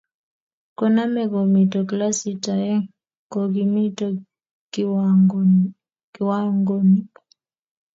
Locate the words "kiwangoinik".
6.17-7.11